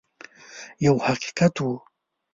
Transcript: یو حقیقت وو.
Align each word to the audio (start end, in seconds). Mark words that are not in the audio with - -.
یو 0.85 0.95
حقیقت 1.07 1.53
وو. 1.63 1.73